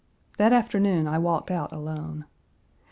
That 0.39 0.51
afternoon 0.51 1.05
I 1.07 1.19
walked 1.19 1.51
out 1.51 1.71
alone. 1.71 2.25